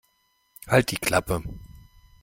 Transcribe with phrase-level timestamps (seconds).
[0.65, 1.43] Halt die Klappe!